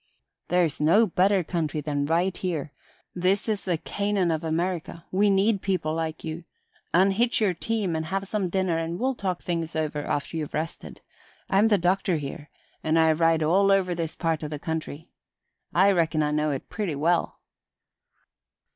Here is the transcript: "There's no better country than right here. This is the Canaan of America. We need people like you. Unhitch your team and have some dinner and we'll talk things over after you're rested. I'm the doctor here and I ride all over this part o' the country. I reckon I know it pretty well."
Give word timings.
"There's 0.47 0.81
no 0.81 1.05
better 1.05 1.43
country 1.43 1.79
than 1.79 2.07
right 2.07 2.35
here. 2.35 2.73
This 3.13 3.47
is 3.47 3.65
the 3.65 3.77
Canaan 3.77 4.31
of 4.31 4.43
America. 4.43 5.05
We 5.11 5.29
need 5.29 5.61
people 5.61 5.93
like 5.93 6.23
you. 6.23 6.43
Unhitch 6.91 7.39
your 7.39 7.53
team 7.53 7.95
and 7.95 8.07
have 8.07 8.27
some 8.27 8.49
dinner 8.49 8.79
and 8.79 8.99
we'll 8.99 9.13
talk 9.13 9.43
things 9.43 9.75
over 9.75 10.03
after 10.03 10.37
you're 10.37 10.49
rested. 10.51 11.01
I'm 11.51 11.67
the 11.67 11.77
doctor 11.77 12.17
here 12.17 12.49
and 12.83 12.97
I 12.97 13.11
ride 13.11 13.43
all 13.43 13.71
over 13.71 13.93
this 13.93 14.15
part 14.15 14.43
o' 14.43 14.47
the 14.47 14.57
country. 14.57 15.11
I 15.71 15.91
reckon 15.91 16.23
I 16.23 16.31
know 16.31 16.49
it 16.49 16.67
pretty 16.67 16.95
well." 16.95 17.39